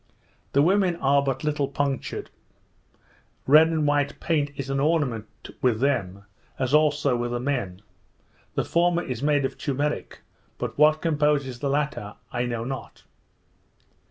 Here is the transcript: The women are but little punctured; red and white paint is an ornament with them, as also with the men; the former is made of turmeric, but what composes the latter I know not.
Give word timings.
The 0.53 0.63
women 0.63 0.95
are 0.95 1.21
but 1.21 1.43
little 1.43 1.67
punctured; 1.67 2.31
red 3.45 3.67
and 3.67 3.85
white 3.85 4.19
paint 4.19 4.49
is 4.55 4.67
an 4.71 4.79
ornament 4.79 5.27
with 5.61 5.79
them, 5.79 6.23
as 6.57 6.73
also 6.73 7.15
with 7.15 7.29
the 7.29 7.39
men; 7.39 7.83
the 8.55 8.65
former 8.65 9.03
is 9.03 9.21
made 9.21 9.45
of 9.45 9.59
turmeric, 9.59 10.21
but 10.57 10.75
what 10.75 11.03
composes 11.03 11.59
the 11.59 11.69
latter 11.69 12.15
I 12.31 12.47
know 12.47 12.63
not. 12.63 13.03